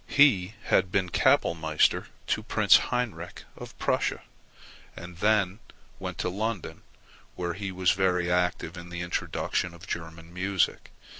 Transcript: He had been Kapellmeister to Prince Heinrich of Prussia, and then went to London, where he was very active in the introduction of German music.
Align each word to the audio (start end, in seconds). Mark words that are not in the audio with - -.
He 0.07 0.55
had 0.63 0.91
been 0.91 1.11
Kapellmeister 1.11 2.07
to 2.25 2.41
Prince 2.41 2.77
Heinrich 2.89 3.43
of 3.55 3.77
Prussia, 3.77 4.23
and 4.95 5.17
then 5.17 5.59
went 5.99 6.17
to 6.17 6.29
London, 6.29 6.81
where 7.35 7.53
he 7.53 7.71
was 7.71 7.91
very 7.91 8.31
active 8.31 8.77
in 8.77 8.89
the 8.89 9.01
introduction 9.01 9.75
of 9.75 9.85
German 9.85 10.33
music. 10.33 10.89